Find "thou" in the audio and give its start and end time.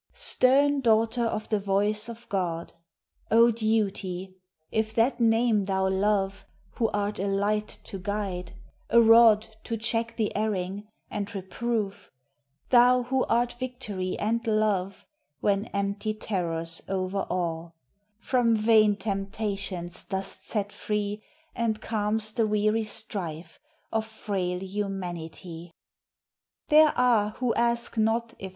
5.65-5.87, 12.71-13.03